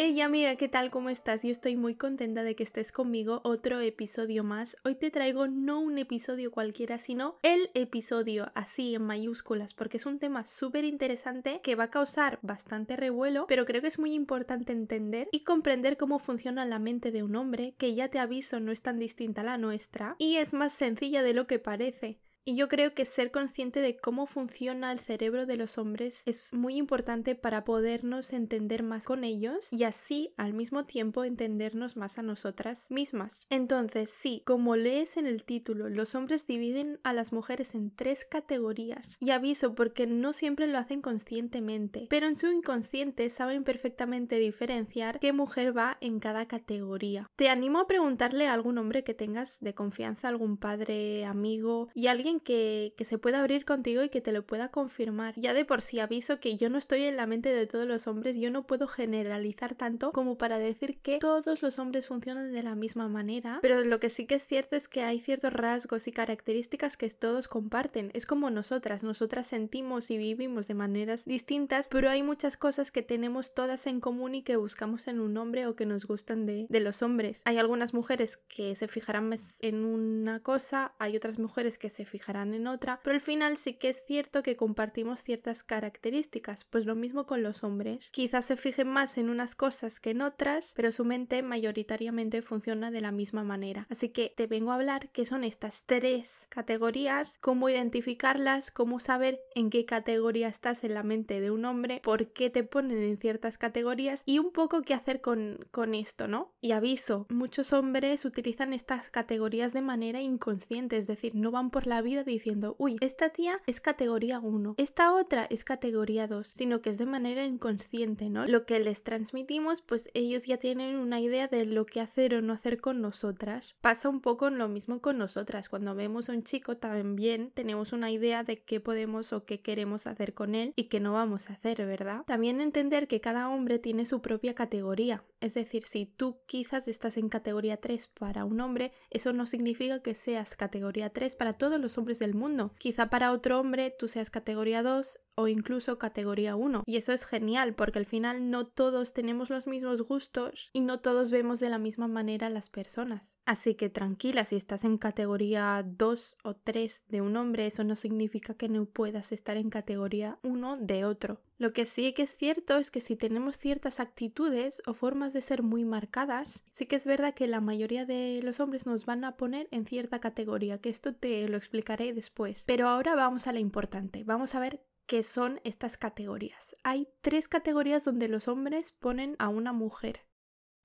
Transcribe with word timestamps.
Hey 0.00 0.20
amiga, 0.20 0.54
¿qué 0.54 0.68
tal? 0.68 0.90
¿Cómo 0.92 1.10
estás? 1.10 1.42
Yo 1.42 1.50
estoy 1.50 1.74
muy 1.74 1.96
contenta 1.96 2.44
de 2.44 2.54
que 2.54 2.62
estés 2.62 2.92
conmigo 2.92 3.40
otro 3.42 3.80
episodio 3.80 4.44
más. 4.44 4.76
Hoy 4.84 4.94
te 4.94 5.10
traigo 5.10 5.48
no 5.48 5.80
un 5.80 5.98
episodio 5.98 6.52
cualquiera, 6.52 6.98
sino 6.98 7.36
el 7.42 7.68
episodio 7.74 8.52
así 8.54 8.94
en 8.94 9.02
mayúsculas, 9.02 9.74
porque 9.74 9.96
es 9.96 10.06
un 10.06 10.20
tema 10.20 10.44
súper 10.44 10.84
interesante 10.84 11.60
que 11.64 11.74
va 11.74 11.84
a 11.84 11.90
causar 11.90 12.38
bastante 12.42 12.96
revuelo, 12.96 13.46
pero 13.48 13.64
creo 13.64 13.82
que 13.82 13.88
es 13.88 13.98
muy 13.98 14.14
importante 14.14 14.72
entender 14.72 15.28
y 15.32 15.40
comprender 15.40 15.96
cómo 15.96 16.20
funciona 16.20 16.64
la 16.64 16.78
mente 16.78 17.10
de 17.10 17.24
un 17.24 17.34
hombre, 17.34 17.74
que 17.76 17.96
ya 17.96 18.06
te 18.06 18.20
aviso 18.20 18.60
no 18.60 18.70
es 18.70 18.82
tan 18.82 19.00
distinta 19.00 19.40
a 19.40 19.44
la 19.44 19.58
nuestra, 19.58 20.14
y 20.20 20.36
es 20.36 20.54
más 20.54 20.74
sencilla 20.74 21.24
de 21.24 21.34
lo 21.34 21.48
que 21.48 21.58
parece. 21.58 22.20
Y 22.48 22.54
yo 22.54 22.68
creo 22.68 22.94
que 22.94 23.04
ser 23.04 23.30
consciente 23.30 23.82
de 23.82 23.98
cómo 23.98 24.24
funciona 24.24 24.90
el 24.90 24.98
cerebro 24.98 25.44
de 25.44 25.58
los 25.58 25.76
hombres 25.76 26.22
es 26.24 26.54
muy 26.54 26.76
importante 26.76 27.34
para 27.34 27.62
podernos 27.62 28.32
entender 28.32 28.82
más 28.82 29.04
con 29.04 29.22
ellos 29.22 29.70
y 29.70 29.84
así 29.84 30.32
al 30.38 30.54
mismo 30.54 30.86
tiempo 30.86 31.24
entendernos 31.24 31.98
más 31.98 32.18
a 32.18 32.22
nosotras 32.22 32.90
mismas. 32.90 33.46
Entonces, 33.50 34.08
sí, 34.08 34.40
como 34.46 34.76
lees 34.76 35.18
en 35.18 35.26
el 35.26 35.44
título, 35.44 35.90
los 35.90 36.14
hombres 36.14 36.46
dividen 36.46 37.00
a 37.02 37.12
las 37.12 37.34
mujeres 37.34 37.74
en 37.74 37.94
tres 37.94 38.24
categorías. 38.24 39.18
Y 39.20 39.28
aviso 39.28 39.74
porque 39.74 40.06
no 40.06 40.32
siempre 40.32 40.68
lo 40.68 40.78
hacen 40.78 41.02
conscientemente, 41.02 42.06
pero 42.08 42.28
en 42.28 42.36
su 42.36 42.50
inconsciente 42.50 43.28
saben 43.28 43.62
perfectamente 43.62 44.36
diferenciar 44.36 45.18
qué 45.18 45.34
mujer 45.34 45.76
va 45.76 45.98
en 46.00 46.18
cada 46.18 46.48
categoría. 46.48 47.30
Te 47.36 47.50
animo 47.50 47.80
a 47.80 47.86
preguntarle 47.86 48.46
a 48.46 48.54
algún 48.54 48.78
hombre 48.78 49.04
que 49.04 49.12
tengas 49.12 49.60
de 49.60 49.74
confianza, 49.74 50.28
algún 50.28 50.56
padre, 50.56 51.26
amigo 51.26 51.90
y 51.92 52.06
alguien 52.06 52.37
que, 52.40 52.94
se 53.00 53.18
pueda 53.18 53.40
abrir 53.40 53.64
contigo 53.64 54.02
y 54.02 54.10
que 54.10 54.20
te 54.20 54.32
lo 54.32 54.46
pueda 54.46 54.70
confirmar. 54.70 55.34
Ya 55.36 55.54
de 55.54 55.64
por 55.64 55.80
sí 55.80 55.98
aviso 56.00 56.40
que 56.40 56.56
yo 56.56 56.68
no 56.68 56.76
estoy 56.76 57.04
en 57.04 57.16
la 57.16 57.26
mente 57.26 57.50
de 57.50 57.66
todos 57.66 57.86
los 57.86 58.06
hombres, 58.06 58.36
yo 58.36 58.50
no 58.50 58.66
puedo 58.66 58.86
generalizar 58.86 59.74
tanto 59.74 60.12
como 60.12 60.36
para 60.36 60.58
decir 60.58 60.98
que 60.98 61.18
todos 61.18 61.62
los 61.62 61.78
hombres 61.78 62.06
funcionan 62.06 62.52
de 62.52 62.62
la 62.62 62.74
misma 62.74 63.08
manera, 63.08 63.58
pero 63.62 63.82
lo 63.82 63.98
que 64.00 64.10
sí 64.10 64.26
que 64.26 64.36
es 64.36 64.46
cierto 64.46 64.76
es 64.76 64.88
que 64.88 65.02
hay 65.02 65.20
ciertos 65.20 65.52
rasgos 65.52 66.06
y 66.06 66.12
características 66.12 66.96
que 66.96 67.08
todos 67.10 67.48
comparten. 67.48 68.10
Es 68.14 68.26
como 68.26 68.50
nosotras, 68.50 69.02
nosotras 69.02 69.46
sentimos 69.46 70.10
y 70.10 70.18
vivimos 70.18 70.68
de 70.68 70.74
maneras 70.74 71.24
distintas, 71.24 71.88
pero 71.88 72.10
hay 72.10 72.22
muchas 72.22 72.56
cosas 72.56 72.90
que 72.90 73.02
tenemos 73.02 73.54
todas 73.54 73.86
en 73.86 74.00
común 74.00 74.34
y 74.34 74.42
que 74.42 74.56
buscamos 74.56 75.08
en 75.08 75.20
un 75.20 75.36
hombre 75.36 75.66
o 75.66 75.74
que 75.74 75.86
nos 75.86 76.06
gustan 76.06 76.46
de, 76.46 76.66
de 76.68 76.80
los 76.80 77.02
hombres. 77.02 77.42
Hay 77.44 77.58
algunas 77.58 77.94
mujeres 77.94 78.36
que 78.36 78.74
se 78.74 78.88
fijarán 78.88 79.30
en 79.60 79.84
una 79.84 80.40
cosa, 80.40 80.92
hay 80.98 81.16
otras 81.16 81.38
mujeres 81.38 81.78
que 81.78 81.90
se 81.90 82.04
fijarán 82.04 82.27
en 82.28 82.66
otra, 82.66 83.00
pero 83.02 83.14
al 83.14 83.20
final 83.20 83.56
sí 83.56 83.74
que 83.74 83.88
es 83.88 84.04
cierto 84.06 84.42
que 84.42 84.56
compartimos 84.56 85.20
ciertas 85.20 85.62
características, 85.62 86.64
pues 86.64 86.84
lo 86.84 86.94
mismo 86.94 87.24
con 87.24 87.42
los 87.42 87.64
hombres. 87.64 88.10
Quizás 88.10 88.44
se 88.44 88.56
fijen 88.56 88.88
más 88.88 89.16
en 89.16 89.30
unas 89.30 89.54
cosas 89.54 89.98
que 89.98 90.10
en 90.10 90.20
otras, 90.20 90.74
pero 90.76 90.92
su 90.92 91.04
mente 91.04 91.42
mayoritariamente 91.42 92.42
funciona 92.42 92.90
de 92.90 93.00
la 93.00 93.12
misma 93.12 93.44
manera. 93.44 93.86
Así 93.90 94.10
que 94.10 94.32
te 94.36 94.46
vengo 94.46 94.72
a 94.72 94.74
hablar 94.74 95.08
qué 95.10 95.24
son 95.24 95.42
estas 95.42 95.86
tres 95.86 96.46
categorías, 96.50 97.38
cómo 97.40 97.68
identificarlas, 97.68 98.70
cómo 98.70 99.00
saber 99.00 99.40
en 99.54 99.70
qué 99.70 99.86
categoría 99.86 100.48
estás 100.48 100.84
en 100.84 100.94
la 100.94 101.02
mente 101.02 101.40
de 101.40 101.50
un 101.50 101.64
hombre, 101.64 102.00
por 102.04 102.32
qué 102.32 102.50
te 102.50 102.62
ponen 102.62 103.02
en 103.02 103.16
ciertas 103.16 103.56
categorías 103.56 104.22
y 104.26 104.38
un 104.38 104.52
poco 104.52 104.82
qué 104.82 104.92
hacer 104.92 105.22
con, 105.22 105.66
con 105.70 105.94
esto, 105.94 106.28
¿no? 106.28 106.52
Y 106.60 106.72
aviso, 106.72 107.26
muchos 107.30 107.72
hombres 107.72 108.24
utilizan 108.24 108.74
estas 108.74 109.08
categorías 109.08 109.72
de 109.72 109.82
manera 109.82 110.20
inconsciente, 110.20 110.98
es 110.98 111.06
decir, 111.06 111.34
no 111.34 111.50
van 111.50 111.70
por 111.70 111.86
la 111.86 112.02
vida 112.02 112.17
diciendo, 112.24 112.76
uy, 112.78 112.96
esta 113.00 113.30
tía 113.30 113.60
es 113.66 113.80
categoría 113.80 114.40
1, 114.40 114.74
esta 114.76 115.14
otra 115.14 115.46
es 115.50 115.64
categoría 115.64 116.26
2, 116.26 116.46
sino 116.46 116.80
que 116.80 116.90
es 116.90 116.98
de 116.98 117.06
manera 117.06 117.44
inconsciente, 117.44 118.30
¿no? 118.30 118.46
Lo 118.46 118.64
que 118.66 118.78
les 118.80 119.02
transmitimos, 119.02 119.82
pues 119.82 120.10
ellos 120.14 120.46
ya 120.46 120.58
tienen 120.58 120.96
una 120.96 121.20
idea 121.20 121.48
de 121.48 121.64
lo 121.66 121.86
que 121.86 122.00
hacer 122.00 122.34
o 122.34 122.42
no 122.42 122.52
hacer 122.52 122.80
con 122.80 123.00
nosotras. 123.00 123.76
Pasa 123.80 124.08
un 124.08 124.20
poco 124.20 124.50
lo 124.50 124.68
mismo 124.68 125.00
con 125.00 125.18
nosotras. 125.18 125.68
Cuando 125.68 125.94
vemos 125.94 126.28
a 126.28 126.32
un 126.32 126.42
chico 126.42 126.76
también 126.76 127.50
tenemos 127.54 127.92
una 127.92 128.10
idea 128.10 128.44
de 128.44 128.62
qué 128.62 128.80
podemos 128.80 129.32
o 129.32 129.44
qué 129.44 129.60
queremos 129.60 130.06
hacer 130.06 130.34
con 130.34 130.54
él 130.54 130.72
y 130.76 130.84
qué 130.84 131.00
no 131.00 131.12
vamos 131.12 131.50
a 131.50 131.54
hacer, 131.54 131.84
¿verdad? 131.86 132.24
También 132.26 132.60
entender 132.60 133.08
que 133.08 133.20
cada 133.20 133.48
hombre 133.48 133.78
tiene 133.78 134.04
su 134.04 134.20
propia 134.20 134.54
categoría. 134.54 135.24
Es 135.40 135.54
decir, 135.54 135.84
si 135.86 136.06
tú 136.06 136.40
quizás 136.46 136.88
estás 136.88 137.16
en 137.16 137.28
categoría 137.28 137.76
3 137.76 138.08
para 138.08 138.44
un 138.44 138.60
hombre, 138.60 138.92
eso 139.10 139.32
no 139.32 139.46
significa 139.46 140.02
que 140.02 140.14
seas 140.14 140.56
categoría 140.56 141.10
3 141.10 141.36
para 141.36 141.52
todos 141.52 141.80
los 141.80 141.96
hombres 141.96 142.18
del 142.18 142.34
mundo. 142.34 142.74
Quizá 142.78 143.08
para 143.08 143.30
otro 143.32 143.60
hombre 143.60 143.94
tú 143.96 144.08
seas 144.08 144.30
categoría 144.30 144.82
2 144.82 145.18
o 145.38 145.46
incluso 145.46 145.98
categoría 145.98 146.56
1. 146.56 146.82
Y 146.84 146.96
eso 146.96 147.12
es 147.12 147.24
genial 147.24 147.74
porque 147.74 148.00
al 148.00 148.06
final 148.06 148.50
no 148.50 148.66
todos 148.66 149.12
tenemos 149.12 149.50
los 149.50 149.68
mismos 149.68 150.02
gustos 150.02 150.68
y 150.72 150.80
no 150.80 150.98
todos 150.98 151.30
vemos 151.30 151.60
de 151.60 151.70
la 151.70 151.78
misma 151.78 152.08
manera 152.08 152.48
a 152.48 152.50
las 152.50 152.70
personas. 152.70 153.38
Así 153.46 153.76
que 153.76 153.88
tranquila, 153.88 154.44
si 154.44 154.56
estás 154.56 154.84
en 154.84 154.98
categoría 154.98 155.84
2 155.86 156.38
o 156.42 156.56
3 156.56 157.04
de 157.08 157.20
un 157.20 157.36
hombre, 157.36 157.66
eso 157.66 157.84
no 157.84 157.94
significa 157.94 158.54
que 158.54 158.68
no 158.68 158.86
puedas 158.86 159.30
estar 159.30 159.56
en 159.56 159.70
categoría 159.70 160.40
1 160.42 160.78
de 160.78 161.04
otro. 161.04 161.40
Lo 161.56 161.72
que 161.72 161.86
sí 161.86 162.12
que 162.12 162.22
es 162.22 162.36
cierto 162.36 162.76
es 162.76 162.90
que 162.90 163.00
si 163.00 163.14
tenemos 163.14 163.58
ciertas 163.58 164.00
actitudes 164.00 164.82
o 164.86 164.92
formas 164.94 165.32
de 165.32 165.42
ser 165.42 165.62
muy 165.62 165.84
marcadas, 165.84 166.64
sí 166.70 166.86
que 166.86 166.96
es 166.96 167.06
verdad 167.06 167.34
que 167.34 167.46
la 167.46 167.60
mayoría 167.60 168.06
de 168.06 168.40
los 168.42 168.58
hombres 168.58 168.86
nos 168.86 169.06
van 169.06 169.24
a 169.24 169.36
poner 169.36 169.68
en 169.70 169.86
cierta 169.86 170.20
categoría, 170.20 170.78
que 170.78 170.88
esto 170.88 171.14
te 171.14 171.48
lo 171.48 171.56
explicaré 171.56 172.12
después. 172.12 172.64
Pero 172.66 172.88
ahora 172.88 173.14
vamos 173.14 173.46
a 173.46 173.52
lo 173.52 173.58
importante, 173.60 174.24
vamos 174.24 174.54
a 174.54 174.60
ver 174.60 174.80
qué 175.08 175.22
son 175.22 175.58
estas 175.64 175.96
categorías. 175.96 176.76
Hay 176.84 177.08
tres 177.22 177.48
categorías 177.48 178.04
donde 178.04 178.28
los 178.28 178.46
hombres 178.46 178.92
ponen 178.92 179.36
a 179.38 179.48
una 179.48 179.72
mujer. 179.72 180.27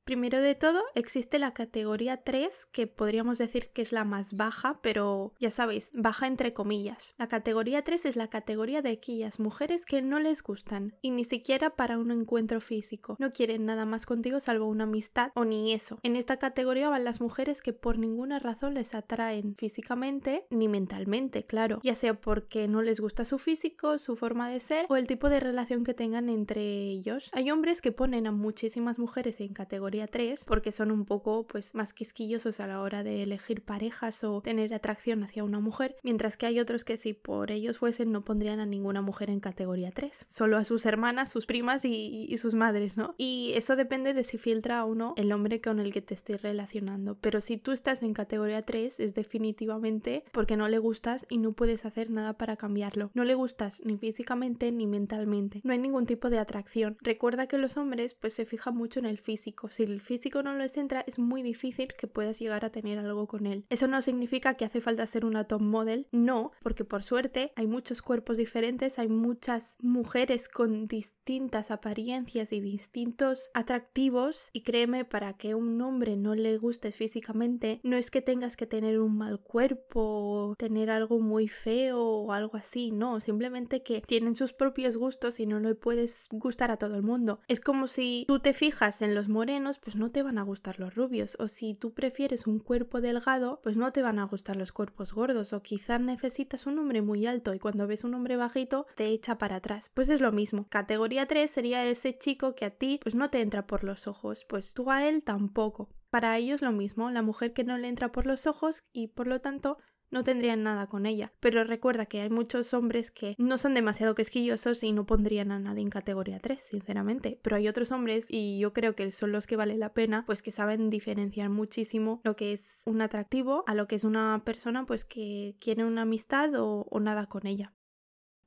Primero 0.06 0.42
de 0.42 0.54
todo, 0.54 0.82
existe 0.96 1.40
la 1.40 1.54
categoría 1.54 2.18
3, 2.18 2.66
que 2.66 2.88
podríamos 2.88 3.38
decir 3.38 3.70
que 3.70 3.82
es 3.82 3.94
la 3.94 4.04
más 4.04 4.34
baja, 4.34 4.80
pero 4.82 5.34
ya 5.40 5.50
sabéis, 5.50 5.92
baja 5.94 6.28
entre 6.28 6.52
comillas. 6.52 7.16
La 7.18 7.30
categoría 7.30 7.86
3 7.86 8.08
es 8.08 8.16
la 8.18 8.30
categoría 8.30 8.82
de 8.82 8.90
aquellas 8.90 9.40
mujeres 9.40 9.86
que 9.86 10.02
no 10.02 10.20
les 10.20 10.44
gustan, 10.44 10.94
y 11.02 11.12
ni 11.12 11.24
siquiera 11.24 11.78
para 11.78 11.98
un 11.98 12.12
encuentro 12.12 12.60
físico. 12.60 13.16
No 13.18 13.32
quieren 13.32 13.64
nada 13.64 13.86
más 13.86 14.06
contigo 14.06 14.42
salvo 14.42 14.66
una 14.66 14.84
amistad 14.84 15.32
o 15.36 15.46
ni 15.46 15.72
eso. 15.72 16.00
En 16.04 16.18
esta 16.18 16.36
categoría 16.36 16.90
van 16.90 17.06
las 17.06 17.22
mujeres 17.22 17.62
que 17.62 17.72
por 17.72 17.98
ninguna 17.98 18.40
razón 18.40 18.74
les 18.74 18.96
atraen 18.96 19.56
físicamente 19.56 20.46
ni 20.50 20.68
mentalmente, 20.68 21.46
claro, 21.46 21.80
ya 21.82 21.96
sea 21.96 22.14
porque 22.20 22.68
no 22.68 22.82
les 22.82 23.00
gusta 23.00 23.24
su 23.24 23.38
físico, 23.38 23.98
su 24.00 24.18
forma 24.18 24.50
de 24.50 24.60
ser 24.60 24.86
o 24.90 24.98
el 24.98 25.08
tipo 25.08 25.30
de 25.30 25.40
relación 25.40 25.86
que 25.86 25.94
tengan 25.94 26.28
entre 26.28 26.62
ellos. 26.62 27.30
Hay 27.32 27.50
hombres 27.52 27.82
que 27.82 27.94
ponen 27.94 28.28
a 28.28 28.34
muchísimas 28.34 29.00
mujeres 29.00 29.40
en 29.40 29.54
categoría 29.54 29.93
3 30.08 30.46
porque 30.46 30.72
son 30.72 30.92
un 30.92 31.06
poco 31.06 31.46
pues 31.48 31.76
más 31.76 31.94
quisquillosos 31.94 32.60
a 32.60 32.68
la 32.68 32.82
hora 32.82 33.04
de 33.04 33.24
elegir 33.24 33.64
parejas 33.64 34.24
o 34.24 34.42
tener 34.42 34.74
atracción 34.74 35.24
hacia 35.24 35.44
una 35.44 35.60
mujer, 35.60 35.96
mientras 36.04 36.38
que 36.38 36.46
hay 36.46 36.60
otros 36.60 36.84
que 36.84 36.98
si 36.98 37.14
por 37.14 37.52
ellos 37.52 37.78
fuesen 37.78 38.12
no 38.12 38.22
pondrían 38.22 38.60
a 38.60 38.66
ninguna 38.66 39.02
mujer 39.02 39.30
en 39.30 39.40
categoría 39.40 39.92
3, 39.92 40.26
solo 40.28 40.58
a 40.58 40.64
sus 40.64 40.86
hermanas, 40.86 41.32
sus 41.32 41.46
primas 41.46 41.86
y, 41.86 42.34
sus 42.38 42.56
madres, 42.56 42.98
¿no? 42.98 43.14
Y 43.18 43.54
eso 43.56 43.76
depende 43.76 44.14
de 44.14 44.24
si 44.24 44.38
filtra 44.38 44.84
o 44.86 44.96
no 44.96 45.14
el 45.18 45.32
hombre 45.32 45.62
con 45.62 45.80
el 45.80 45.94
que 45.94 46.02
te 46.02 46.16
estés 46.16 46.42
relacionando, 46.42 47.16
pero 47.22 47.42
si 47.42 47.58
tú 47.58 47.72
estás 47.72 48.02
en 48.04 48.14
categoría 48.14 48.64
3 48.64 49.00
es 49.00 49.14
definitivamente 49.14 50.24
porque 50.32 50.58
no 50.58 50.68
le 50.68 50.80
gustas 50.80 51.26
y 51.30 51.38
no 51.38 51.54
puedes 51.54 51.86
hacer 51.86 52.10
nada 52.10 52.34
para 52.38 52.58
cambiarlo. 52.58 53.12
No 53.14 53.24
le 53.24 53.36
gustas 53.36 53.82
ni 53.86 53.98
físicamente 53.98 54.72
ni 54.72 54.88
mentalmente. 54.88 55.62
No 55.64 55.74
hay 55.74 55.80
ningún 55.80 56.06
tipo 56.06 56.30
de 56.30 56.40
atracción. 56.40 56.98
Recuerda 57.02 57.48
que 57.48 57.58
los 57.58 57.78
hombres 57.78 58.14
pues 58.14 58.34
se 58.34 58.46
fijan 58.46 58.76
mucho 58.76 59.00
en 59.00 59.06
el 59.06 59.20
físico. 59.20 59.70
Si 59.70 59.83
el 59.84 60.02
físico 60.02 60.44
no 60.44 60.56
les 60.56 60.78
entra, 60.78 61.04
es 61.08 61.20
muy 61.20 61.42
difícil 61.42 61.94
que 61.98 62.08
puedas 62.08 62.40
llegar 62.40 62.66
a 62.66 62.72
tener 62.72 63.00
algo 63.00 63.28
con 63.28 63.46
él. 63.46 63.66
Eso 63.70 63.88
no 63.88 64.02
significa 64.02 64.56
que 64.56 64.66
hace 64.66 64.82
falta 64.82 65.06
ser 65.08 65.26
una 65.26 65.46
top 65.46 65.62
model, 65.62 66.08
no, 66.12 66.52
porque 66.62 66.86
por 66.86 67.04
suerte 67.04 67.52
hay 67.56 67.68
muchos 67.68 68.02
cuerpos 68.02 68.38
diferentes, 68.38 69.00
hay 69.00 69.08
muchas 69.08 69.78
mujeres 69.80 70.50
con 70.50 70.86
distintas 70.86 71.72
apariencias 71.72 72.52
y 72.52 72.60
distintos 72.60 73.50
atractivos 73.54 74.50
y 74.54 74.62
créeme, 74.62 75.06
para 75.06 75.34
que 75.34 75.56
un 75.56 75.82
hombre 75.82 76.16
no 76.16 76.36
le 76.36 76.58
gustes 76.58 76.96
físicamente, 76.96 77.80
no 77.84 77.98
es 77.98 78.12
que 78.12 78.22
tengas 78.22 78.56
que 78.56 78.66
tener 78.66 79.00
un 79.00 79.18
mal 79.18 79.40
cuerpo, 79.40 80.56
tener 80.58 80.90
algo 80.90 81.20
muy 81.20 81.48
feo 81.48 82.02
o 82.02 82.32
algo 82.32 82.58
así, 82.58 82.92
no, 82.92 83.20
simplemente 83.20 83.84
que 83.84 84.02
tienen 84.02 84.36
sus 84.36 84.54
propios 84.54 84.98
gustos 84.98 85.40
y 85.40 85.46
no 85.46 85.60
le 85.60 85.76
puedes 85.76 86.28
gustar 86.32 86.72
a 86.72 86.78
todo 86.78 86.96
el 86.96 87.04
mundo. 87.04 87.40
Es 87.48 87.60
como 87.62 87.88
si 87.88 88.26
tú 88.28 88.40
te 88.40 88.54
fijas 88.54 89.02
en 89.02 89.16
los 89.16 89.30
morenos 89.30 89.73
pues 89.78 89.96
no 89.96 90.12
te 90.12 90.24
van 90.24 90.38
a 90.38 90.44
gustar 90.44 90.80
los 90.80 90.96
rubios. 90.96 91.38
O 91.40 91.48
si 91.48 91.74
tú 91.74 91.94
prefieres 91.94 92.48
un 92.48 92.60
cuerpo 92.60 93.02
delgado, 93.02 93.60
pues 93.64 93.78
no 93.78 93.92
te 93.92 94.02
van 94.02 94.20
a 94.20 94.26
gustar 94.26 94.56
los 94.56 94.72
cuerpos 94.72 95.14
gordos. 95.14 95.54
O 95.54 95.62
quizás 95.62 96.00
necesitas 96.00 96.66
un 96.66 96.80
hombre 96.80 97.02
muy 97.02 97.26
alto 97.26 97.54
y 97.54 97.60
cuando 97.60 97.88
ves 97.88 98.04
un 98.04 98.14
hombre 98.14 98.38
bajito 98.38 98.86
te 98.96 99.08
echa 99.08 99.38
para 99.38 99.58
atrás. 99.58 99.92
Pues 99.94 100.10
es 100.10 100.22
lo 100.22 100.32
mismo. 100.32 100.68
Categoría 100.70 101.28
3 101.28 101.50
sería 101.50 101.86
ese 101.86 102.18
chico 102.18 102.56
que 102.56 102.66
a 102.66 102.72
ti 102.72 103.00
pues 103.02 103.16
no 103.16 103.30
te 103.30 103.42
entra 103.42 103.68
por 103.68 103.84
los 103.84 104.08
ojos, 104.08 104.46
pues 104.48 104.74
tú 104.74 104.92
a 104.92 105.08
él 105.08 105.24
tampoco. 105.24 105.90
Para 106.10 106.38
ellos 106.38 106.62
lo 106.62 106.72
mismo, 106.72 107.10
la 107.10 107.24
mujer 107.24 107.54
que 107.54 107.64
no 107.64 107.78
le 107.78 107.88
entra 107.88 108.12
por 108.12 108.28
los 108.28 108.46
ojos 108.46 108.84
y 108.94 109.08
por 109.08 109.26
lo 109.28 109.42
tanto 109.42 109.80
no 110.14 110.24
tendrían 110.24 110.64
nada 110.64 110.88
con 110.88 111.06
ella. 111.06 111.34
Pero 111.40 111.64
recuerda 111.64 112.06
que 112.06 112.22
hay 112.22 112.30
muchos 112.30 112.74
hombres 112.74 113.12
que 113.12 113.36
no 113.38 113.58
son 113.58 113.74
demasiado 113.74 114.16
quisquillosos 114.16 114.84
y 114.84 114.94
no 114.94 115.06
pondrían 115.06 115.52
a 115.52 115.60
nadie 115.60 115.82
en 115.82 115.90
categoría 115.90 116.40
3, 116.40 116.62
sinceramente. 116.62 117.40
Pero 117.42 117.58
hay 117.58 117.68
otros 117.68 117.92
hombres, 117.92 118.28
y 118.30 118.60
yo 118.60 118.72
creo 118.72 118.96
que 118.96 119.12
son 119.12 119.32
los 119.32 119.48
que 119.48 119.58
vale 119.58 119.76
la 119.76 119.94
pena, 119.94 120.24
pues 120.26 120.42
que 120.42 120.52
saben 120.52 120.90
diferenciar 120.90 121.50
muchísimo 121.50 122.22
lo 122.24 122.36
que 122.36 122.54
es 122.54 122.84
un 122.86 123.02
atractivo 123.02 123.64
a 123.68 123.76
lo 123.76 123.88
que 123.88 123.96
es 123.96 124.04
una 124.04 124.44
persona 124.46 124.86
pues 124.86 125.04
que 125.04 125.56
quiere 125.60 125.84
una 125.84 126.04
amistad 126.04 126.54
o, 126.56 126.86
o 126.90 127.00
nada 127.00 127.26
con 127.28 127.48
ella. 127.48 127.74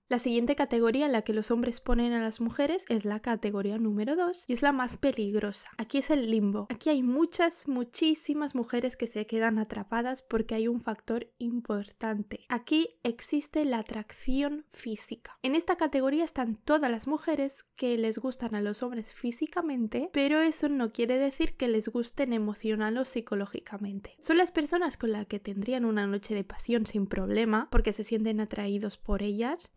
La 0.08 0.20
siguiente 0.20 0.54
categoría 0.54 1.06
en 1.06 1.10
la 1.10 1.22
que 1.22 1.32
los 1.32 1.50
hombres 1.50 1.80
ponen 1.80 2.12
a 2.12 2.22
las 2.22 2.40
mujeres 2.40 2.84
es 2.88 3.04
la 3.04 3.18
categoría 3.18 3.76
número 3.76 4.14
2 4.14 4.44
y 4.46 4.52
es 4.52 4.62
la 4.62 4.70
más 4.70 4.98
peligrosa. 4.98 5.68
Aquí 5.78 5.98
es 5.98 6.10
el 6.10 6.30
limbo. 6.30 6.68
Aquí 6.70 6.90
hay 6.90 7.02
muchas, 7.02 7.66
muchísimas 7.66 8.54
mujeres 8.54 8.96
que 8.96 9.08
se 9.08 9.26
quedan 9.26 9.58
atrapadas 9.58 10.22
porque 10.22 10.54
hay 10.54 10.68
un 10.68 10.78
factor 10.78 11.28
importante. 11.38 12.46
Aquí 12.48 13.00
existe 13.02 13.64
la 13.64 13.80
atracción 13.80 14.64
física. 14.68 15.40
En 15.42 15.56
esta 15.56 15.74
categoría 15.74 16.22
están 16.22 16.54
todas 16.54 16.88
las 16.88 17.08
mujeres 17.08 17.66
que 17.74 17.98
les 17.98 18.18
gustan 18.18 18.54
a 18.54 18.60
los 18.60 18.84
hombres 18.84 19.12
físicamente, 19.12 20.08
pero 20.12 20.40
eso 20.40 20.68
no 20.68 20.92
quiere 20.92 21.18
decir 21.18 21.56
que 21.56 21.66
les 21.66 21.88
gusten 21.88 22.32
emocional 22.32 22.96
o 22.98 23.04
psicológicamente. 23.04 24.16
Son 24.20 24.38
las 24.38 24.52
personas 24.52 24.96
con 24.96 25.10
las 25.10 25.26
que 25.26 25.40
tendrían 25.40 25.84
una 25.84 26.06
noche 26.06 26.32
de 26.36 26.44
pasión 26.44 26.86
sin 26.86 27.08
problema 27.08 27.66
porque 27.72 27.92
se 27.92 28.04
sienten 28.04 28.38
atraídos 28.38 28.98
por 28.98 29.24
ellas, 29.24 29.68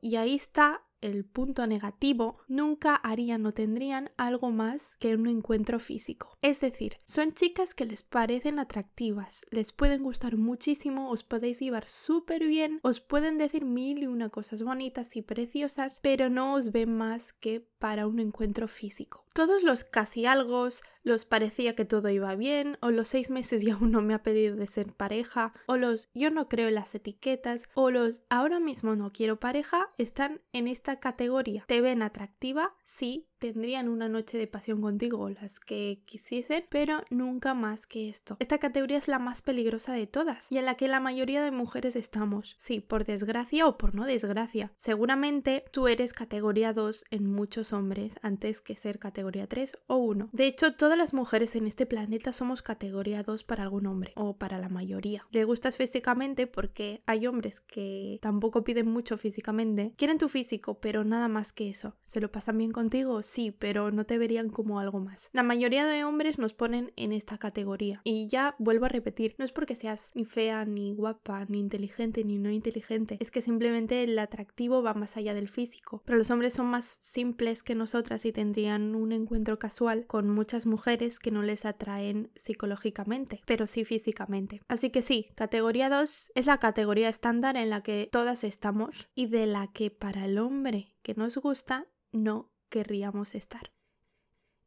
y 0.00 0.16
ahí 0.16 0.34
está 0.34 0.82
el 1.00 1.24
punto 1.24 1.66
negativo, 1.66 2.38
nunca 2.48 2.96
harían 2.96 3.46
o 3.46 3.52
tendrían 3.52 4.10
algo 4.16 4.50
más 4.50 4.96
que 4.96 5.14
un 5.14 5.28
encuentro 5.28 5.78
físico. 5.78 6.36
Es 6.42 6.60
decir, 6.60 6.96
son 7.04 7.32
chicas 7.32 7.74
que 7.74 7.84
les 7.84 8.02
parecen 8.02 8.58
atractivas, 8.58 9.46
les 9.50 9.72
pueden 9.72 10.02
gustar 10.02 10.36
muchísimo, 10.36 11.10
os 11.10 11.24
podéis 11.24 11.60
llevar 11.60 11.86
súper 11.86 12.44
bien, 12.44 12.80
os 12.82 13.00
pueden 13.00 13.38
decir 13.38 13.64
mil 13.64 14.02
y 14.02 14.06
una 14.06 14.28
cosas 14.28 14.62
bonitas 14.62 15.16
y 15.16 15.22
preciosas, 15.22 16.00
pero 16.02 16.30
no 16.30 16.54
os 16.54 16.72
ven 16.72 16.96
más 16.96 17.32
que 17.32 17.60
para 17.78 18.06
un 18.06 18.18
encuentro 18.18 18.68
físico. 18.68 19.24
Todos 19.32 19.62
los 19.62 19.84
casi 19.84 20.26
algo, 20.26 20.68
los 21.02 21.24
parecía 21.24 21.74
que 21.74 21.84
todo 21.84 22.08
iba 22.08 22.34
bien, 22.34 22.76
o 22.80 22.90
los 22.90 23.08
seis 23.08 23.30
meses 23.30 23.62
y 23.62 23.70
aún 23.70 23.92
no 23.92 24.00
me 24.00 24.14
ha 24.14 24.22
pedido 24.22 24.56
de 24.56 24.66
ser 24.66 24.92
pareja, 24.92 25.52
o 25.66 25.76
los 25.76 26.08
yo 26.14 26.30
no 26.30 26.48
creo 26.48 26.68
en 26.68 26.74
las 26.74 26.94
etiquetas, 26.94 27.68
o 27.74 27.90
los 27.90 28.22
ahora 28.28 28.60
mismo 28.60 28.96
no 28.96 29.12
quiero 29.12 29.38
pareja, 29.38 29.90
están 29.98 30.40
en 30.52 30.68
esta 30.68 30.98
categoría. 30.98 31.64
¿Te 31.66 31.80
ven 31.80 32.02
atractiva? 32.02 32.74
Sí, 32.82 33.27
tendrían 33.38 33.88
una 33.88 34.08
noche 34.08 34.38
de 34.38 34.46
pasión 34.46 34.80
contigo 34.80 35.28
las 35.30 35.60
que 35.60 36.02
quisiesen, 36.06 36.64
pero 36.68 37.02
nunca 37.10 37.54
más 37.54 37.86
que 37.86 38.08
esto. 38.08 38.36
Esta 38.40 38.58
categoría 38.58 38.98
es 38.98 39.08
la 39.08 39.18
más 39.18 39.42
peligrosa 39.42 39.92
de 39.92 40.06
todas 40.06 40.50
y 40.50 40.58
en 40.58 40.64
la 40.64 40.74
que 40.74 40.88
la 40.88 41.00
mayoría 41.00 41.42
de 41.42 41.50
mujeres 41.50 41.96
estamos. 41.96 42.54
Sí, 42.58 42.80
por 42.80 43.04
desgracia 43.04 43.66
o 43.66 43.78
por 43.78 43.94
no 43.94 44.04
desgracia. 44.04 44.72
Seguramente 44.74 45.64
tú 45.72 45.88
eres 45.88 46.12
categoría 46.12 46.72
2 46.72 47.04
en 47.10 47.30
muchos 47.32 47.72
hombres 47.72 48.16
antes 48.22 48.60
que 48.60 48.76
ser 48.76 48.98
categoría 48.98 49.46
3 49.46 49.72
o 49.86 49.96
1. 49.96 50.30
De 50.32 50.46
hecho, 50.46 50.74
todas 50.74 50.98
las 50.98 51.14
mujeres 51.14 51.56
en 51.56 51.66
este 51.66 51.86
planeta 51.86 52.32
somos 52.32 52.62
categoría 52.62 53.22
2 53.22 53.44
para 53.44 53.62
algún 53.62 53.86
hombre 53.86 54.12
o 54.16 54.36
para 54.36 54.58
la 54.58 54.68
mayoría. 54.68 55.26
Le 55.30 55.44
gustas 55.44 55.76
físicamente 55.76 56.46
porque 56.46 57.02
hay 57.06 57.26
hombres 57.26 57.60
que 57.60 58.18
tampoco 58.20 58.64
piden 58.64 58.90
mucho 58.90 59.16
físicamente, 59.16 59.92
quieren 59.96 60.18
tu 60.18 60.28
físico, 60.28 60.80
pero 60.80 61.04
nada 61.04 61.28
más 61.28 61.52
que 61.52 61.68
eso. 61.68 61.94
Se 62.04 62.20
lo 62.20 62.30
pasan 62.30 62.58
bien 62.58 62.72
contigo, 62.72 63.22
sí, 63.28 63.50
pero 63.50 63.90
no 63.90 64.06
te 64.06 64.18
verían 64.18 64.50
como 64.50 64.80
algo 64.80 65.00
más. 65.00 65.30
La 65.32 65.42
mayoría 65.42 65.86
de 65.86 66.04
hombres 66.04 66.38
nos 66.38 66.54
ponen 66.54 66.92
en 66.96 67.12
esta 67.12 67.38
categoría. 67.38 68.00
Y 68.04 68.28
ya 68.28 68.54
vuelvo 68.58 68.86
a 68.86 68.88
repetir, 68.88 69.34
no 69.38 69.44
es 69.44 69.52
porque 69.52 69.76
seas 69.76 70.12
ni 70.14 70.24
fea, 70.24 70.64
ni 70.64 70.92
guapa, 70.92 71.44
ni 71.48 71.58
inteligente, 71.58 72.24
ni 72.24 72.38
no 72.38 72.50
inteligente. 72.50 73.16
Es 73.20 73.30
que 73.30 73.42
simplemente 73.42 74.02
el 74.02 74.18
atractivo 74.18 74.82
va 74.82 74.94
más 74.94 75.16
allá 75.16 75.34
del 75.34 75.48
físico. 75.48 76.02
Pero 76.04 76.18
los 76.18 76.30
hombres 76.30 76.54
son 76.54 76.66
más 76.66 77.00
simples 77.02 77.62
que 77.62 77.74
nosotras 77.74 78.24
y 78.24 78.32
tendrían 78.32 78.94
un 78.94 79.12
encuentro 79.12 79.58
casual 79.58 80.06
con 80.06 80.28
muchas 80.28 80.66
mujeres 80.66 81.18
que 81.18 81.30
no 81.30 81.42
les 81.42 81.64
atraen 81.64 82.30
psicológicamente, 82.34 83.42
pero 83.46 83.66
sí 83.66 83.84
físicamente. 83.84 84.60
Así 84.68 84.90
que 84.90 85.02
sí, 85.02 85.28
categoría 85.34 85.88
2 85.88 86.32
es 86.34 86.46
la 86.46 86.58
categoría 86.58 87.08
estándar 87.08 87.56
en 87.56 87.70
la 87.70 87.82
que 87.82 88.08
todas 88.10 88.44
estamos 88.44 89.08
y 89.14 89.26
de 89.26 89.46
la 89.46 89.68
que 89.72 89.90
para 89.90 90.24
el 90.24 90.38
hombre 90.38 90.94
que 91.02 91.14
nos 91.14 91.36
gusta 91.38 91.86
no 92.12 92.50
querríamos 92.68 93.34
estar. 93.34 93.72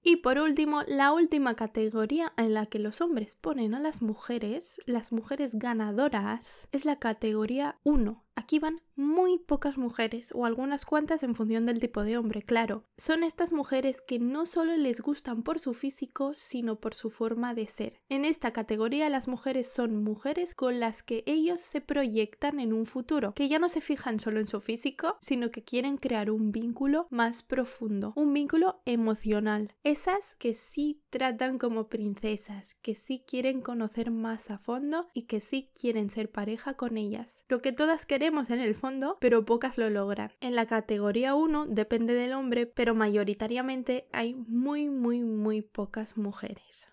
Y 0.03 0.17
por 0.17 0.39
último, 0.39 0.81
la 0.87 1.11
última 1.11 1.55
categoría 1.55 2.33
en 2.35 2.55
la 2.55 2.65
que 2.65 2.79
los 2.79 3.01
hombres 3.01 3.35
ponen 3.35 3.75
a 3.75 3.79
las 3.79 4.01
mujeres, 4.01 4.81
las 4.87 5.11
mujeres 5.11 5.51
ganadoras, 5.53 6.67
es 6.71 6.85
la 6.85 6.97
categoría 6.97 7.79
1, 7.83 8.25
Aquí 8.35 8.59
van 8.59 8.81
muy 8.95 9.39
pocas 9.39 9.77
mujeres 9.77 10.31
o 10.33 10.45
algunas 10.45 10.85
cuantas 10.85 11.23
en 11.23 11.35
función 11.35 11.65
del 11.65 11.79
tipo 11.79 12.03
de 12.03 12.17
hombre, 12.17 12.43
claro. 12.43 12.85
Son 12.97 13.23
estas 13.23 13.51
mujeres 13.51 14.01
que 14.01 14.19
no 14.19 14.45
solo 14.45 14.77
les 14.77 15.01
gustan 15.01 15.43
por 15.43 15.59
su 15.59 15.73
físico, 15.73 16.33
sino 16.35 16.79
por 16.79 16.93
su 16.93 17.09
forma 17.09 17.53
de 17.53 17.67
ser. 17.67 17.99
En 18.09 18.25
esta 18.25 18.51
categoría 18.51 19.09
las 19.09 19.27
mujeres 19.27 19.67
son 19.67 20.03
mujeres 20.03 20.53
con 20.53 20.79
las 20.79 21.03
que 21.03 21.23
ellos 21.25 21.59
se 21.61 21.81
proyectan 21.81 22.59
en 22.59 22.73
un 22.73 22.85
futuro, 22.85 23.33
que 23.33 23.47
ya 23.47 23.59
no 23.59 23.69
se 23.69 23.81
fijan 23.81 24.19
solo 24.19 24.39
en 24.39 24.47
su 24.47 24.61
físico, 24.61 25.17
sino 25.19 25.51
que 25.51 25.63
quieren 25.63 25.97
crear 25.97 26.31
un 26.31 26.51
vínculo 26.51 27.07
más 27.09 27.43
profundo, 27.43 28.13
un 28.15 28.33
vínculo 28.33 28.81
emocional. 28.85 29.73
Esas 29.83 30.35
que 30.35 30.53
sí 30.53 31.01
tratan 31.09 31.57
como 31.57 31.89
princesas, 31.89 32.75
que 32.81 32.95
sí 32.95 33.23
quieren 33.25 33.61
conocer 33.61 34.11
más 34.11 34.51
a 34.51 34.57
fondo 34.57 35.07
y 35.13 35.23
que 35.23 35.41
sí 35.41 35.71
quieren 35.79 36.09
ser 36.09 36.31
pareja 36.31 36.75
con 36.75 36.97
ellas. 36.97 37.43
Lo 37.49 37.61
que 37.61 37.71
todas 37.71 38.05
queremos 38.05 38.20
en 38.27 38.59
el 38.59 38.75
fondo, 38.75 39.17
pero 39.19 39.45
pocas 39.45 39.77
lo 39.77 39.89
logran. 39.89 40.31
En 40.41 40.55
la 40.55 40.67
categoría 40.67 41.33
1 41.33 41.65
depende 41.67 42.13
del 42.13 42.33
hombre, 42.33 42.67
pero 42.67 42.93
mayoritariamente 42.93 44.07
hay 44.11 44.35
muy, 44.35 44.89
muy, 44.89 45.21
muy 45.21 45.61
pocas 45.61 46.17
mujeres. 46.17 46.89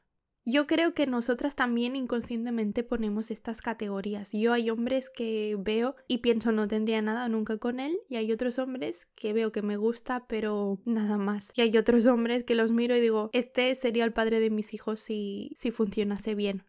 Yo 0.46 0.66
creo 0.66 0.94
que 0.94 1.06
nosotras 1.06 1.54
también 1.54 1.94
inconscientemente 1.94 2.82
ponemos 2.82 3.30
estas 3.30 3.60
categorías. 3.60 4.32
Yo 4.32 4.54
hay 4.54 4.70
hombres 4.70 5.10
que 5.10 5.58
veo 5.58 5.94
y 6.06 6.18
pienso 6.18 6.52
no 6.52 6.66
tendría 6.66 7.02
nada 7.02 7.28
nunca 7.28 7.58
con 7.58 7.80
él 7.80 7.98
y 8.08 8.16
hay 8.16 8.32
otros 8.32 8.58
hombres 8.58 9.08
que 9.14 9.34
veo 9.34 9.52
que 9.52 9.60
me 9.60 9.76
gusta 9.76 10.26
pero 10.26 10.80
nada 10.86 11.18
más. 11.18 11.50
Y 11.54 11.60
hay 11.60 11.76
otros 11.76 12.06
hombres 12.06 12.44
que 12.44 12.54
los 12.54 12.72
miro 12.72 12.96
y 12.96 13.00
digo, 13.00 13.28
este 13.34 13.74
sería 13.74 14.04
el 14.04 14.14
padre 14.14 14.40
de 14.40 14.48
mis 14.48 14.72
hijos 14.72 15.00
si, 15.00 15.52
si 15.54 15.70
funcionase 15.70 16.34
bien. 16.34 16.64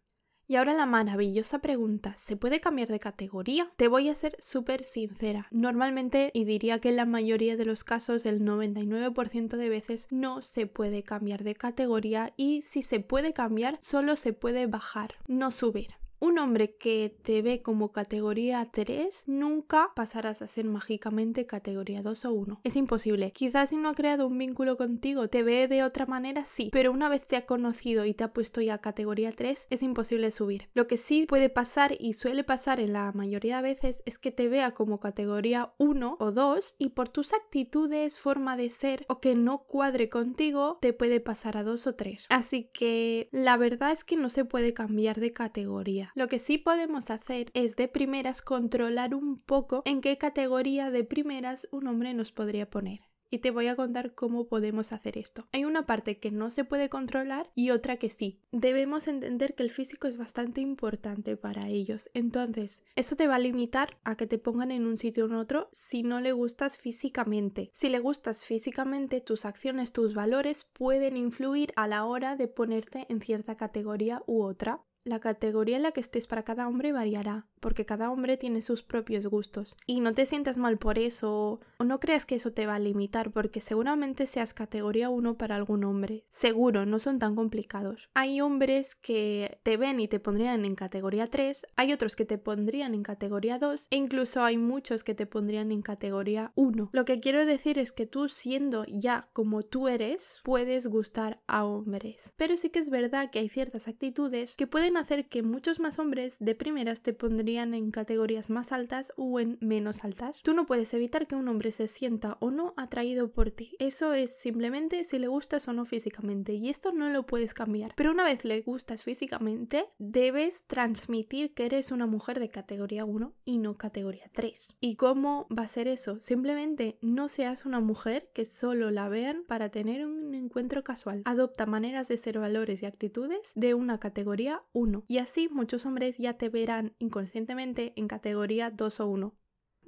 Y 0.51 0.56
ahora 0.56 0.74
la 0.74 0.88
maravillosa 0.88 1.60
pregunta, 1.60 2.16
¿se 2.16 2.36
puede 2.36 2.60
cambiar 2.60 2.88
de 2.88 3.00
categoría? 3.00 3.72
Te 3.75 3.88
voy 3.88 4.10
a 4.10 4.16
ser 4.16 4.36
súper 4.40 4.84
sincera. 4.84 5.48
Normalmente, 5.51 6.31
y 6.34 6.44
diría 6.44 6.80
que 6.80 6.90
en 6.90 6.96
la 6.96 7.06
mayoría 7.06 7.56
de 7.56 7.66
los 7.66 7.84
casos, 7.84 8.25
el 8.25 8.41
99% 8.41 9.58
de 9.58 9.70
veces, 9.70 10.08
no 10.10 10.41
se 10.41 10.65
puede 10.65 11.03
cambiar 11.03 11.44
de 11.44 11.53
categoría 11.53 12.34
y 12.36 12.63
si 12.63 12.82
se 12.82 13.00
puede 13.00 13.32
cambiar, 13.32 13.77
solo 13.84 14.15
se 14.15 14.34
puede 14.34 14.65
bajar, 14.65 15.13
no 15.27 15.51
subir. 15.51 15.99
Un 16.22 16.38
hombre 16.38 16.76
que 16.76 17.16
te 17.24 17.42
ve 17.42 17.62
como 17.62 17.94
categoría 17.94 18.66
3 18.70 19.24
nunca 19.28 19.92
pasarás 19.96 20.42
a 20.42 20.48
ser 20.48 20.66
mágicamente 20.66 21.46
categoría 21.46 22.02
2 22.02 22.26
o 22.26 22.34
1. 22.34 22.60
Es 22.66 22.76
imposible. 22.76 23.32
Quizás 23.32 23.70
si 23.70 23.78
no 23.78 23.88
ha 23.88 23.94
creado 23.94 24.28
un 24.28 24.38
vínculo 24.38 24.76
contigo, 24.76 25.30
te 25.30 25.44
ve 25.44 25.70
de 25.70 25.82
otra 25.82 26.06
manera, 26.06 26.44
sí, 26.44 26.70
pero 26.74 26.92
una 26.92 27.08
vez 27.08 27.26
te 27.26 27.38
ha 27.38 27.46
conocido 27.46 28.04
y 28.04 28.14
te 28.14 28.26
ha 28.26 28.34
puesto 28.34 28.60
ya 28.60 28.80
categoría 28.80 29.32
3, 29.32 29.68
es 29.70 29.82
imposible 29.82 30.32
subir. 30.32 30.68
Lo 30.74 30.88
que 30.88 30.98
sí 30.98 31.26
puede 31.26 31.50
pasar 31.50 31.96
y 31.98 32.14
suele 32.14 32.44
pasar 32.44 32.82
en 32.82 32.94
la 32.94 33.12
mayoría 33.14 33.58
de 33.58 33.70
veces 33.74 34.04
es 34.06 34.18
que 34.18 34.32
te 34.32 34.50
vea 34.50 34.72
como 34.72 35.00
categoría 35.00 35.74
1 35.78 36.18
o 36.20 36.32
2 36.32 36.76
y 36.80 36.90
por 36.90 37.08
tus 37.08 37.34
actitudes, 37.34 38.20
forma 38.20 38.58
de 38.58 38.70
ser 38.70 39.06
o 39.08 39.22
que 39.22 39.36
no 39.36 39.60
cuadre 39.60 40.10
contigo, 40.10 40.80
te 40.82 40.92
puede 40.92 41.22
pasar 41.22 41.56
a 41.56 41.64
2 41.64 41.88
o 41.88 41.96
3. 41.96 42.28
Así 42.30 42.70
que 42.74 43.30
la 43.32 43.56
verdad 43.56 43.92
es 43.92 44.04
que 44.04 44.18
no 44.18 44.28
se 44.28 44.44
puede 44.44 44.74
cambiar 44.74 45.20
de 45.20 45.32
categoría. 45.32 46.09
Lo 46.16 46.28
que 46.28 46.39
sí 46.39 46.58
podemos 46.58 47.10
hacer 47.10 47.51
es 47.54 47.75
de 47.75 47.88
primeras 47.88 48.42
controlar 48.42 49.16
un 49.16 49.38
poco 49.39 49.84
en 49.86 50.01
qué 50.01 50.18
categoría 50.18 50.92
de 50.92 51.04
primeras 51.04 51.68
un 51.72 51.88
hombre 51.88 52.13
nos 52.13 52.32
podría 52.32 52.70
poner 52.70 53.00
y 53.30 53.39
te 53.39 53.51
voy 53.51 53.68
a 53.68 53.75
contar 53.75 54.13
cómo 54.16 54.48
podemos 54.48 54.92
hacer 54.92 55.18
esto. 55.18 55.48
Hay 55.51 55.66
una 55.66 55.86
parte 55.86 56.20
que 56.20 56.32
no 56.32 56.50
se 56.50 56.63
puede 56.63 56.89
controlar 56.89 57.50
y 57.54 57.70
otra 57.70 57.98
que 57.98 58.10
sí. 58.10 58.42
Debemos 58.51 59.08
entender 59.08 59.56
que 59.56 59.63
el 59.63 59.70
físico 59.70 60.08
es 60.08 60.18
bastante 60.18 60.62
importante 60.62 61.38
para 61.38 61.68
ellos, 61.68 62.10
entonces 62.13 62.84
eso 62.96 63.16
te 63.16 63.28
va 63.28 63.36
a 63.36 63.39
limitar 63.39 64.00
a 64.04 64.16
que 64.16 64.28
te 64.28 64.39
pongan 64.39 64.72
en 64.72 64.86
un 64.86 64.98
sitio 64.98 65.25
o 65.25 65.28
en 65.28 65.36
otro 65.36 65.70
si 65.72 66.04
no 66.04 66.20
le 66.20 66.32
gustas 66.32 66.78
físicamente. 66.78 67.70
Si 67.74 67.89
le 67.89 68.00
gustas 68.00 68.44
físicamente, 68.44 69.22
tus 69.22 69.46
acciones, 69.46 69.92
tus 69.92 70.13
valores 70.13 70.63
pueden 70.74 71.18
influir 71.18 71.72
a 71.75 71.88
la 71.88 72.06
hora 72.06 72.36
de 72.36 72.48
ponerte 72.48 73.06
en 73.10 73.22
cierta 73.22 73.56
categoría 73.56 74.24
u 74.25 74.44
otra. 74.44 74.84
La 75.03 75.20
categoría 75.20 75.77
en 75.77 75.84
la 75.84 75.91
que 75.91 76.01
estés 76.01 76.27
para 76.27 76.44
cada 76.44 76.68
hombre 76.68 76.91
variará, 76.91 77.48
porque 77.60 77.86
cada 77.86 78.12
hombre 78.12 78.38
tiene 78.38 78.62
sus 78.62 78.84
propios 78.84 79.27
gustos. 79.27 79.77
Y 79.86 80.01
no 80.01 80.13
te 80.13 80.25
sientas 80.25 80.58
mal 80.58 80.77
por 80.77 81.00
eso, 81.00 81.62
no 81.83 82.00
creas 82.00 82.25
que 82.25 82.36
eso 82.36 82.51
te 82.51 82.65
va 82.65 82.75
a 82.75 82.79
limitar, 82.79 83.31
porque 83.31 83.62
seguramente 83.62 84.27
seas 84.27 84.53
categoría 84.53 85.09
1 85.09 85.38
para 85.38 85.55
algún 85.55 85.83
hombre. 85.83 86.25
Seguro, 86.29 86.86
no 86.86 87.00
son 87.00 87.19
tan 87.19 87.36
complicados. 87.36 88.09
Hay 88.13 88.41
hombres 88.41 88.95
que 88.95 89.59
te 89.63 89.77
ven 89.77 90.00
y 90.00 90.07
te 90.07 90.19
pondrían 90.19 90.65
en 90.65 90.75
categoría 90.75 91.27
3, 91.27 91.65
hay 91.75 91.93
otros 91.93 92.15
que 92.15 92.25
te 92.25 92.38
pondrían 92.38 92.93
en 92.93 93.03
categoría 93.03 93.59
2, 93.59 93.88
e 93.91 93.95
incluso 93.95 94.43
hay 94.43 94.57
muchos 94.57 95.03
que 95.03 95.15
te 95.15 95.25
pondrían 95.25 95.71
en 95.71 95.81
categoría 95.81 96.51
1. 96.55 96.89
Lo 96.91 97.05
que 97.05 97.19
quiero 97.19 97.45
decir 97.45 97.79
es 97.79 97.91
que 97.91 98.05
tú 98.05 98.27
siendo 98.27 98.86
ya 98.86 99.29
como 99.33 99.63
tú 99.63 99.88
eres, 99.88 100.41
puedes 100.43 100.88
gustar 100.88 101.41
a 101.48 101.65
hombres. 101.65 102.33
Pero 102.36 102.57
sí 102.57 102.69
que 102.69 102.79
es 102.79 102.89
verdad 102.89 103.29
que 103.31 103.39
hay 103.39 103.50
ciertas 103.50 103.88
actitudes 103.88 104.55
que 104.57 104.67
pueden 104.67 104.98
hacer 104.98 105.29
que 105.29 105.43
muchos 105.43 105.79
más 105.79 106.00
hombres 106.00 106.38
de 106.39 106.55
primeras 106.55 107.01
te 107.01 107.13
pondrían 107.13 107.74
en 107.74 107.91
categorías 107.91 108.50
más 108.50 108.71
altas 108.71 109.13
o 109.15 109.39
en 109.39 109.57
menos 109.62 110.03
altas. 110.03 110.41
Tú 110.43 110.53
no 110.53 110.65
puedes 110.65 110.93
evitar 110.93 111.27
que 111.27 111.36
un 111.36 111.48
hombre 111.48 111.69
se 111.72 111.88
sienta 111.88 112.38
o 112.40 112.52
no 112.52 112.74
atraído 112.78 113.32
por 113.32 113.52
ti. 113.52 113.76
Eso 113.80 114.14
es 114.14 114.40
simplemente 114.40 115.04
si 115.04 115.20
le 115.20 115.28
gustas 115.28 115.68
o 115.68 115.74
no 115.74 115.86
físicamente 115.86 116.54
y 116.54 116.70
esto 116.70 116.92
no 116.92 117.10
lo 117.10 117.26
puedes 117.26 117.54
cambiar. 117.54 117.94
Pero 117.96 118.12
una 118.12 118.24
vez 118.24 118.46
le 118.46 118.62
gustas 118.62 119.04
físicamente, 119.04 119.86
debes 119.98 120.68
transmitir 120.68 121.54
que 121.54 121.66
eres 121.66 121.92
una 121.92 122.08
mujer 122.08 122.40
de 122.40 122.50
categoría 122.50 123.06
1 123.06 123.34
y 123.46 123.58
no 123.58 123.78
categoría 123.78 124.30
3. 124.32 124.78
¿Y 124.80 124.96
cómo 124.96 125.48
va 125.56 125.64
a 125.64 125.68
ser 125.68 125.88
eso? 125.88 126.20
Simplemente 126.20 126.98
no 127.02 127.28
seas 127.28 127.66
una 127.66 127.80
mujer 127.80 128.30
que 128.34 128.46
solo 128.46 128.92
la 128.92 129.10
vean 129.10 129.44
para 129.48 129.70
tener 129.70 130.06
un 130.06 130.34
encuentro 130.34 130.84
casual. 130.84 131.22
Adopta 131.26 131.66
maneras 131.66 132.08
de 132.08 132.18
ser 132.18 132.40
valores 132.40 132.84
y 132.84 132.86
actitudes 132.86 133.52
de 133.56 133.74
una 133.74 134.00
categoría 134.00 134.64
1 134.74 135.04
y 135.08 135.18
así 135.18 135.50
muchos 135.50 135.86
hombres 135.86 136.18
ya 136.18 136.34
te 136.34 136.50
verán 136.50 136.96
inconscientemente 137.00 137.94
en 137.96 138.08
categoría 138.08 138.70
2 138.72 139.00
o 139.00 139.08
1. 139.08 139.36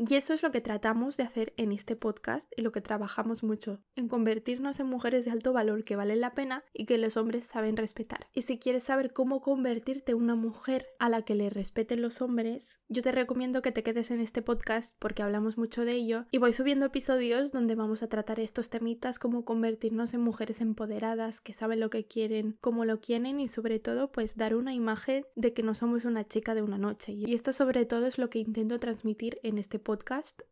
Y 0.10 0.16
eso 0.16 0.34
es 0.34 0.42
lo 0.42 0.50
que 0.50 0.62
tratamos 0.62 1.16
de 1.16 1.22
hacer 1.22 1.54
en 1.58 1.72
este 1.72 1.96
podcast 1.96 2.52
y 2.58 2.64
lo 2.64 2.72
que 2.72 2.82
trabajamos 2.82 3.44
mucho, 3.44 3.84
en 3.96 4.08
convertirnos 4.08 4.80
en 4.80 4.88
mujeres 4.88 5.26
de 5.26 5.32
alto 5.32 5.54
valor 5.54 5.84
que 5.84 5.96
valen 5.96 6.22
la 6.22 6.34
pena 6.34 6.64
y 6.74 6.88
que 6.88 6.98
los 6.98 7.18
hombres 7.18 7.46
saben 7.46 7.78
respetar. 7.78 8.28
Y 8.34 8.42
si 8.42 8.58
quieres 8.58 8.82
saber 8.82 9.14
cómo 9.14 9.42
convertirte 9.42 10.14
en 10.14 10.18
una 10.18 10.34
mujer 10.34 10.88
a 10.98 11.08
la 11.08 11.22
que 11.22 11.36
le 11.36 11.52
respeten 11.52 12.02
los 12.02 12.20
hombres, 12.24 12.82
yo 12.90 13.04
te 13.04 13.12
recomiendo 13.12 13.62
que 13.62 13.72
te 13.72 13.84
quedes 13.84 14.10
en 14.10 14.22
este 14.22 14.42
podcast 14.42 14.96
porque 14.98 15.22
hablamos 15.22 15.60
mucho 15.60 15.86
de 15.86 15.92
ello 15.92 16.26
y 16.32 16.40
voy 16.40 16.54
subiendo 16.54 16.88
episodios 16.88 17.52
donde 17.52 17.76
vamos 17.76 18.02
a 18.02 18.10
tratar 18.10 18.40
estos 18.40 18.72
temitas 18.72 19.20
como 19.20 19.46
convertirnos 19.46 20.16
en 20.16 20.22
mujeres 20.22 20.62
empoderadas, 20.62 21.42
que 21.42 21.54
saben 21.54 21.80
lo 21.80 21.92
que 21.92 22.08
quieren, 22.08 22.58
cómo 22.60 22.86
lo 22.86 23.02
quieren 23.02 23.40
y 23.40 23.48
sobre 23.48 23.78
todo 23.78 24.12
pues 24.12 24.36
dar 24.36 24.56
una 24.56 24.74
imagen 24.74 25.28
de 25.36 25.54
que 25.54 25.62
no 25.62 25.76
somos 25.76 26.06
una 26.06 26.26
chica 26.26 26.56
de 26.56 26.64
una 26.64 26.80
noche. 26.80 27.12
Y 27.12 27.36
esto 27.36 27.54
sobre 27.54 27.86
todo 27.86 28.08
es 28.08 28.18
lo 28.18 28.32
que 28.32 28.40
intento 28.40 28.80
transmitir 28.80 29.38
en 29.44 29.60
este 29.60 29.78
podcast 29.78 29.91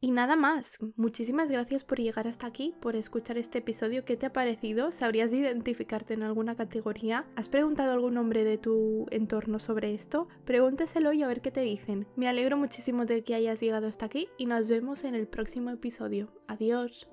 Y 0.02 0.12
nada 0.12 0.36
más, 0.36 0.78
muchísimas 0.96 1.52
gracias 1.52 1.84
por 1.84 2.00
llegar 2.00 2.28
hasta 2.28 2.48
aquí, 2.48 2.76
por 2.82 2.96
escuchar 2.96 3.38
este 3.38 3.60
episodio. 3.60 4.06
¿Qué 4.06 4.18
te 4.18 4.26
ha 4.26 4.34
parecido? 4.34 4.92
¿Sabrías 4.92 5.32
identificarte 5.32 6.14
en 6.14 6.24
alguna 6.24 6.56
categoría? 6.56 7.26
¿Has 7.36 7.50
preguntado 7.50 7.92
a 7.92 7.94
algún 7.94 8.18
hombre 8.18 8.44
de 8.44 8.58
tu 8.58 9.06
entorno 9.12 9.60
sobre 9.60 9.94
esto? 9.94 10.28
Pregúntaselo 10.46 11.14
y 11.14 11.24
a 11.24 11.28
ver 11.28 11.42
qué 11.42 11.52
te 11.52 11.62
dicen. 11.62 12.08
Me 12.16 12.28
alegro 12.28 12.58
muchísimo 12.58 13.06
de 13.06 13.24
que 13.24 13.36
hayas 13.36 13.60
llegado 13.60 13.88
hasta 13.88 14.06
aquí 14.06 14.30
y 14.38 14.46
nos 14.46 14.70
vemos 14.70 15.04
en 15.04 15.16
el 15.16 15.28
próximo 15.28 15.70
episodio. 15.70 16.32
Adiós. 16.48 17.08